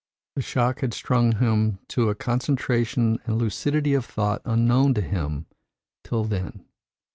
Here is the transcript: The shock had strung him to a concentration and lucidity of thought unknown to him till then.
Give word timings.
The 0.35 0.41
shock 0.41 0.79
had 0.79 0.95
strung 0.95 1.33
him 1.33 1.77
to 1.89 2.09
a 2.09 2.15
concentration 2.15 3.19
and 3.27 3.37
lucidity 3.37 3.93
of 3.93 4.03
thought 4.03 4.41
unknown 4.45 4.95
to 4.95 5.01
him 5.01 5.45
till 6.03 6.23
then. 6.23 6.65